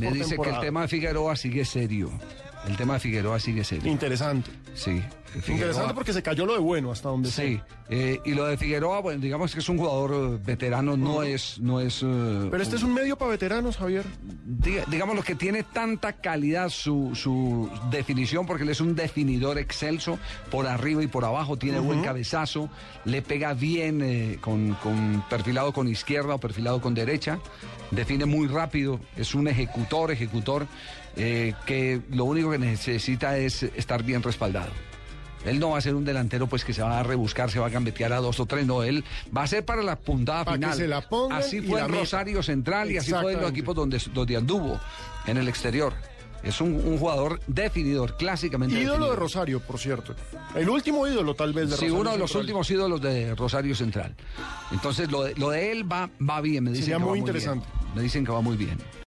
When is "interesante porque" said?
5.48-6.12